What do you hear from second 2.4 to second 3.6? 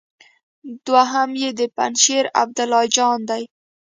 عبدالله جان دی.